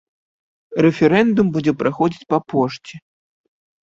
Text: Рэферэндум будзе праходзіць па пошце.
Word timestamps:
Рэферэндум 0.85 1.51
будзе 1.57 1.73
праходзіць 1.81 2.27
па 2.35 2.39
пошце. 2.55 2.95